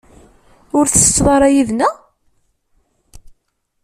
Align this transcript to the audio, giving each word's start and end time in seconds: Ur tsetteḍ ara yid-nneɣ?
Ur 0.77 0.85
tsetteḍ 0.87 1.27
ara 1.35 1.47
yid-nneɣ? 1.55 1.93